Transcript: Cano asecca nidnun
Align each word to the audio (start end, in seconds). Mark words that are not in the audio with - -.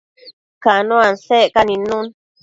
Cano 0.63 0.95
asecca 1.11 1.61
nidnun 1.65 2.07